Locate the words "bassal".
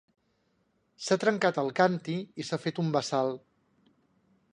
2.99-3.31